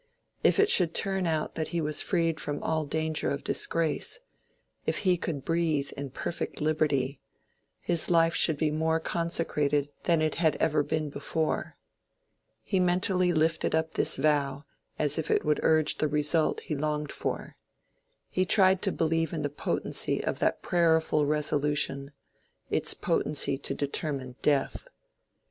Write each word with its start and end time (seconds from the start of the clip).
If 0.43 0.57
it 0.59 0.67
should 0.71 0.95
turn 0.95 1.27
out 1.27 1.53
that 1.53 1.67
he 1.67 1.79
was 1.79 2.01
freed 2.01 2.39
from 2.39 2.63
all 2.63 2.85
danger 2.87 3.29
of 3.29 3.43
disgrace—if 3.43 4.97
he 4.97 5.15
could 5.15 5.45
breathe 5.45 5.91
in 5.95 6.09
perfect 6.09 6.59
liberty—his 6.59 8.09
life 8.09 8.33
should 8.33 8.57
be 8.57 8.71
more 8.71 8.99
consecrated 8.99 9.91
than 10.05 10.19
it 10.23 10.33
had 10.41 10.55
ever 10.55 10.81
been 10.81 11.11
before. 11.11 11.77
He 12.63 12.79
mentally 12.79 13.31
lifted 13.31 13.75
up 13.75 13.93
this 13.93 14.15
vow 14.17 14.65
as 14.97 15.19
if 15.19 15.29
it 15.29 15.45
would 15.45 15.59
urge 15.61 15.99
the 15.99 16.07
result 16.07 16.61
he 16.61 16.75
longed 16.75 17.11
for—he 17.11 18.43
tried 18.43 18.81
to 18.81 18.91
believe 18.91 19.33
in 19.33 19.43
the 19.43 19.49
potency 19.51 20.23
of 20.23 20.39
that 20.39 20.63
prayerful 20.63 21.27
resolution—its 21.27 22.93
potency 22.95 23.55
to 23.59 23.75
determine 23.75 24.35
death. 24.41 24.87